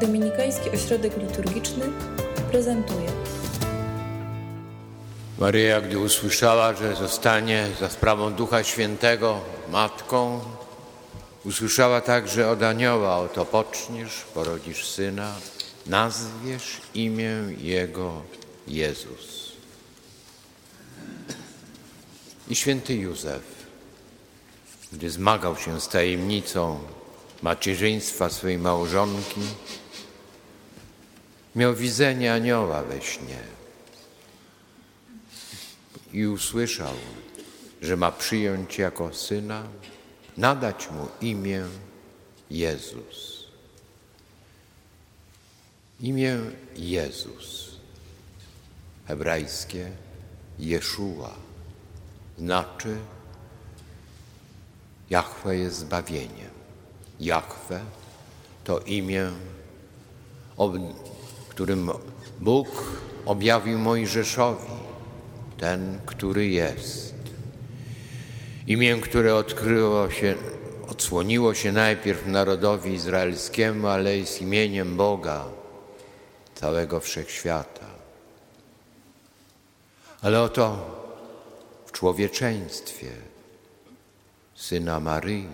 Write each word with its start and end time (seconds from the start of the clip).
Dominikański 0.00 0.70
Ośrodek 0.70 1.16
Liturgiczny 1.16 1.84
prezentuje. 2.50 3.08
Maryja, 5.38 5.80
gdy 5.80 5.98
usłyszała, 5.98 6.74
że 6.74 6.96
zostanie 6.96 7.66
za 7.80 7.88
sprawą 7.88 8.32
Ducha 8.32 8.64
Świętego 8.64 9.40
matką, 9.72 10.40
usłyszała 11.44 12.00
także 12.00 12.50
od 12.50 12.62
anioła: 12.62 13.16
Oto 13.16 13.44
poczniesz, 13.44 14.24
porodzisz 14.34 14.86
syna, 14.86 15.34
nazwiesz 15.86 16.80
imię 16.94 17.32
jego 17.60 18.22
Jezus. 18.66 19.52
I 22.48 22.54
święty 22.54 22.94
Józef, 22.94 23.42
gdy 24.92 25.10
zmagał 25.10 25.56
się 25.56 25.80
z 25.80 25.88
tajemnicą 25.88 26.78
macierzyństwa 27.42 28.30
swojej 28.30 28.58
małżonki, 28.58 29.40
miał 31.58 31.74
widzenie 31.74 32.34
anioła 32.34 32.82
we 32.82 33.02
śnie 33.02 33.38
i 36.12 36.26
usłyszał, 36.26 36.94
że 37.82 37.96
ma 37.96 38.12
przyjąć 38.12 38.78
jako 38.78 39.14
syna, 39.14 39.62
nadać 40.36 40.90
mu 40.90 41.08
imię 41.20 41.64
Jezus. 42.50 43.44
Imię 46.00 46.38
Jezus, 46.76 47.70
hebrajskie 49.06 49.90
Jeszua, 50.58 51.34
znaczy 52.38 52.96
Jahwe 55.10 55.56
jest 55.56 55.76
zbawieniem. 55.76 56.50
Jahwe 57.20 57.80
to 58.64 58.80
imię, 58.80 59.30
którym 61.58 61.90
Bóg 62.40 62.68
objawił 63.26 63.78
Mojżeszowi, 63.78 64.72
ten, 65.56 66.00
który 66.06 66.48
jest. 66.48 67.14
Imię, 68.66 68.96
które 68.96 69.34
odkryło 69.34 70.10
się, 70.10 70.34
odsłoniło 70.88 71.54
się 71.54 71.72
najpierw 71.72 72.26
narodowi 72.26 72.92
izraelskiemu, 72.92 73.86
ale 73.88 74.18
jest 74.18 74.42
imieniem 74.42 74.96
Boga 74.96 75.44
całego 76.54 77.00
wszechświata. 77.00 77.86
Ale 80.22 80.42
oto 80.42 80.78
w 81.86 81.92
człowieczeństwie 81.92 83.10
Syna 84.54 85.00
Maryi 85.00 85.46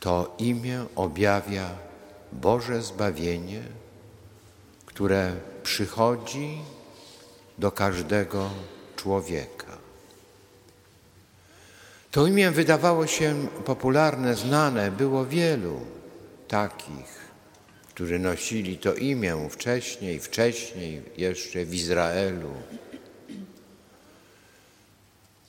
to 0.00 0.34
imię 0.38 0.84
objawia 0.96 1.89
Boże 2.32 2.82
zbawienie, 2.82 3.62
które 4.86 5.32
przychodzi 5.62 6.58
do 7.58 7.72
każdego 7.72 8.50
człowieka. 8.96 9.78
To 12.10 12.26
imię 12.26 12.50
wydawało 12.50 13.06
się 13.06 13.48
popularne, 13.64 14.34
znane, 14.34 14.90
było 14.90 15.26
wielu 15.26 15.80
takich, 16.48 17.30
którzy 17.88 18.18
nosili 18.18 18.78
to 18.78 18.94
imię 18.94 19.48
wcześniej, 19.50 20.20
wcześniej 20.20 21.02
jeszcze 21.16 21.64
w 21.64 21.74
Izraelu. 21.74 22.50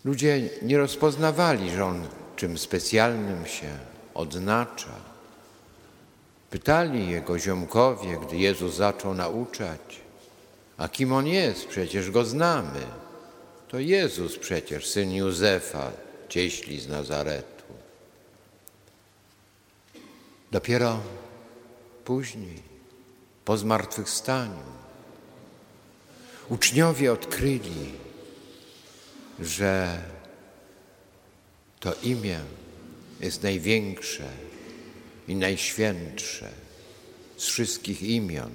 Ludzie 0.06 0.50
nie 0.62 0.78
rozpoznawali, 0.78 1.70
że 1.70 1.86
on 1.86 2.08
czym 2.36 2.58
specjalnym 2.58 3.46
się 3.46 3.70
odznacza. 4.14 5.11
Pytali 6.52 7.10
jego 7.10 7.40
ziomkowie, 7.40 8.20
gdy 8.28 8.38
Jezus 8.38 8.76
zaczął 8.76 9.14
nauczać, 9.14 10.00
a 10.78 10.88
kim 10.88 11.14
on 11.14 11.28
jest? 11.28 11.68
Przecież 11.68 12.12
go 12.12 12.26
znamy. 12.26 12.82
To 13.68 13.80
Jezus 13.80 14.38
przecież, 14.38 14.88
syn 14.90 15.12
Józefa, 15.12 15.92
cieśli 16.30 16.80
z 16.80 16.88
Nazaretu. 16.88 17.64
Dopiero 20.52 21.00
później, 22.06 22.62
po 23.46 23.58
zmartwychwstaniu, 23.58 24.64
uczniowie 26.50 27.14
odkryli, 27.14 27.92
że 29.40 30.02
to 31.80 31.94
imię 32.04 32.40
jest 33.20 33.44
największe 33.44 34.51
i 35.32 35.36
najświętsze 35.36 36.50
z 37.38 37.46
wszystkich 37.46 38.04
imion. 38.04 38.52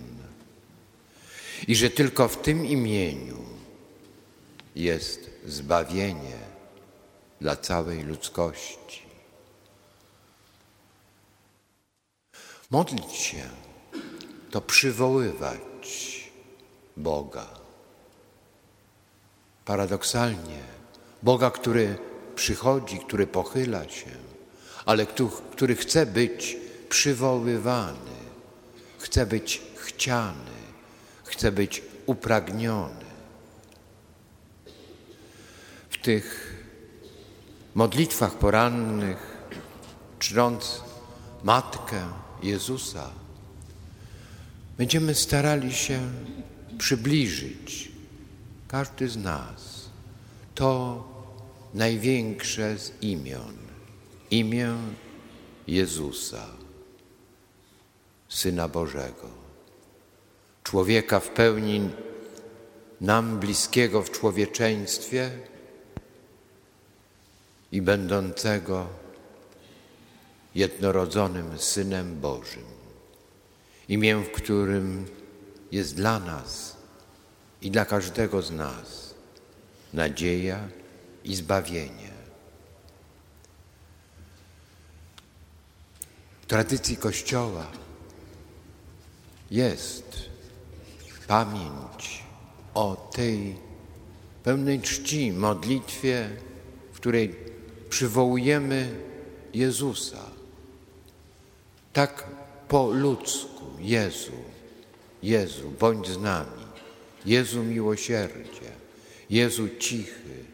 I 1.68 1.76
że 1.76 1.90
tylko 1.90 2.28
w 2.28 2.42
tym 2.42 2.66
imieniu 2.66 3.44
jest 4.74 5.30
zbawienie 5.46 6.38
dla 7.40 7.56
całej 7.56 8.02
ludzkości. 8.02 9.02
Modlić 12.70 13.12
się 13.12 13.48
to 14.50 14.60
przywoływać 14.60 16.30
Boga. 16.96 17.46
Paradoksalnie, 19.64 20.62
Boga, 21.22 21.50
który 21.50 21.98
przychodzi, 22.34 22.98
który 22.98 23.26
pochyla 23.26 23.88
się, 23.88 24.10
ale 24.86 25.06
który 25.52 25.76
chce 25.76 26.06
być 26.06 26.65
przywoływany, 26.88 28.16
chce 28.98 29.26
być 29.26 29.62
chciany, 29.76 30.56
chce 31.24 31.52
być 31.52 31.82
upragniony. 32.06 33.06
W 35.90 35.96
tych 36.02 36.56
modlitwach 37.74 38.34
porannych, 38.34 39.36
czcząc 40.18 40.80
Matkę 41.44 42.08
Jezusa, 42.42 43.10
będziemy 44.78 45.14
starali 45.14 45.72
się 45.74 46.00
przybliżyć 46.78 47.92
każdy 48.68 49.08
z 49.08 49.16
nas 49.16 49.90
to 50.54 51.04
największe 51.74 52.78
z 52.78 52.92
imion. 53.02 53.56
Imię 54.30 54.74
Jezusa, 55.66 56.46
Syna 58.28 58.68
Bożego, 58.68 59.28
człowieka 60.62 61.20
w 61.20 61.28
pełni 61.28 61.90
nam 63.00 63.38
bliskiego 63.40 64.02
w 64.02 64.10
człowieczeństwie 64.10 65.30
i 67.72 67.82
będącego 67.82 68.86
jednorodzonym 70.54 71.58
Synem 71.58 72.20
Bożym, 72.20 72.64
imię, 73.88 74.16
w 74.16 74.32
którym 74.32 75.06
jest 75.72 75.96
dla 75.96 76.20
nas 76.20 76.76
i 77.62 77.70
dla 77.70 77.84
każdego 77.84 78.42
z 78.42 78.50
nas 78.50 79.14
nadzieja 79.92 80.68
i 81.24 81.36
zbawienie. 81.36 82.10
W 86.42 86.46
tradycji 86.46 86.96
Kościoła 86.96 87.66
jest 89.50 90.30
pamięć 91.28 92.24
o 92.74 93.10
tej 93.12 93.56
pełnej 94.44 94.80
czci 94.80 95.32
modlitwie, 95.32 96.30
w 96.92 96.96
której 96.96 97.34
przywołujemy 97.90 98.94
Jezusa. 99.54 100.30
Tak 101.92 102.26
po 102.68 102.90
ludzku, 102.90 103.64
Jezu, 103.78 104.32
Jezu, 105.22 105.72
bądź 105.80 106.08
z 106.08 106.18
nami. 106.18 106.66
Jezu 107.26 107.62
miłosierdzie, 107.62 108.70
Jezu 109.30 109.68
cichy, 109.78 110.44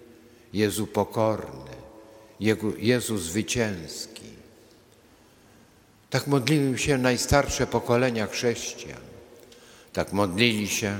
Jezu 0.53 0.87
pokorny, 0.87 1.71
Jezu 2.79 3.19
zwycięski. 3.19 4.32
Tak 6.13 6.27
modliły 6.27 6.79
się 6.79 6.99
najstarsze 6.99 7.67
pokolenia 7.67 8.27
chrześcijan. 8.27 9.01
Tak 9.93 10.13
modlili 10.13 10.69
się 10.69 10.99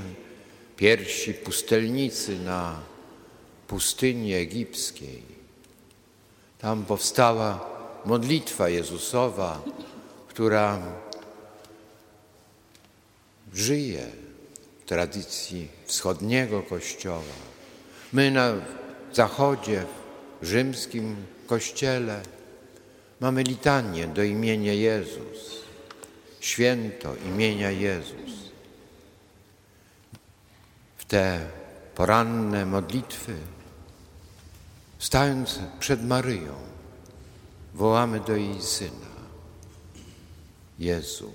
pierwsi 0.77 1.33
pustelnicy 1.33 2.39
na 2.39 2.79
pustyni 3.67 4.33
egipskiej. 4.33 5.21
Tam 6.59 6.85
powstała 6.85 7.69
modlitwa 8.05 8.69
Jezusowa, 8.69 9.61
która 10.27 10.79
żyje 13.53 14.05
w 14.81 14.85
tradycji 14.85 15.67
wschodniego 15.85 16.63
Kościoła. 16.63 17.37
My 18.13 18.31
na 18.31 18.53
zachodzie, 19.11 19.85
w 20.41 20.45
rzymskim 20.45 21.15
Kościele, 21.47 22.21
Mamy 23.23 23.43
litanię 23.43 24.07
do 24.07 24.23
imienia 24.23 24.73
Jezus. 24.73 25.63
święto 26.39 27.15
imienia 27.15 27.71
Jezus. 27.71 28.51
W 30.97 31.05
te 31.05 31.47
poranne 31.95 32.65
modlitwy, 32.65 33.35
stając 34.99 35.59
przed 35.79 36.05
Maryją, 36.07 36.55
wołamy 37.73 38.19
do 38.19 38.35
jej 38.35 38.61
Syna. 38.61 39.13
Jezu, 40.79 41.31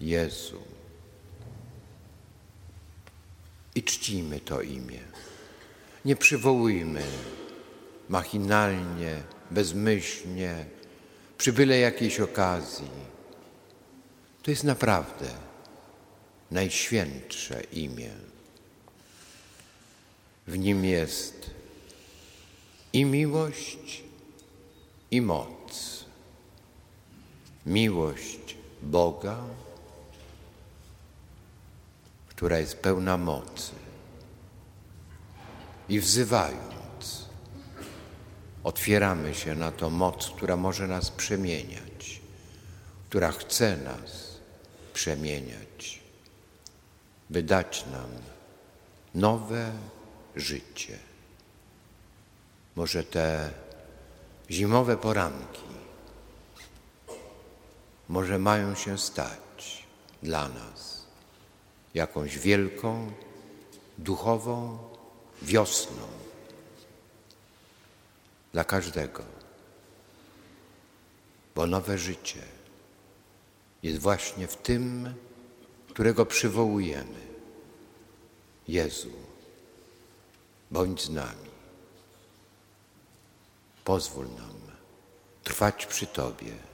Jezu. 0.00 0.62
I 3.74 3.82
czcimy 3.82 4.40
to 4.40 4.62
imię. 4.62 5.00
Nie 6.04 6.16
przywołujmy 6.16 7.02
machinalnie, 8.08 9.22
bezmyślnie, 9.50 10.64
przy 11.38 11.52
byle 11.52 11.78
jakiejś 11.78 12.20
okazji. 12.20 12.90
To 14.42 14.50
jest 14.50 14.64
naprawdę 14.64 15.28
najświętsze 16.50 17.60
imię. 17.60 18.10
W 20.46 20.58
nim 20.58 20.84
jest 20.84 21.50
i 22.92 23.04
miłość, 23.04 24.02
i 25.10 25.20
moc. 25.20 26.04
Miłość 27.66 28.56
Boga, 28.82 29.38
która 32.28 32.58
jest 32.58 32.76
pełna 32.76 33.16
mocy. 33.16 33.72
I 35.88 36.00
wzywając, 36.00 36.79
otwieramy 38.64 39.34
się 39.34 39.54
na 39.54 39.72
tą 39.72 39.90
moc, 39.90 40.30
która 40.30 40.56
może 40.56 40.86
nas 40.86 41.10
przemieniać, 41.10 42.20
która 43.08 43.32
chce 43.32 43.76
nas 43.76 44.40
przemieniać, 44.92 46.00
by 47.30 47.42
dać 47.42 47.84
nam 47.92 48.10
nowe 49.14 49.72
życie. 50.36 50.98
Może 52.76 53.04
te 53.04 53.50
zimowe 54.50 54.96
poranki 54.96 55.70
może 58.08 58.38
mają 58.38 58.74
się 58.74 58.98
stać 58.98 59.86
dla 60.22 60.48
nas 60.48 61.04
jakąś 61.94 62.38
wielką, 62.38 63.12
duchową 63.98 64.78
wiosną 65.42 66.19
dla 68.52 68.64
każdego, 68.64 69.22
bo 71.54 71.66
nowe 71.66 71.98
życie 71.98 72.42
jest 73.82 73.98
właśnie 73.98 74.46
w 74.46 74.56
tym, 74.56 75.14
którego 75.88 76.26
przywołujemy. 76.26 77.30
Jezu, 78.68 79.10
bądź 80.70 81.02
z 81.02 81.10
nami. 81.10 81.50
Pozwól 83.84 84.26
nam 84.26 84.60
trwać 85.44 85.86
przy 85.86 86.06
Tobie 86.06 86.69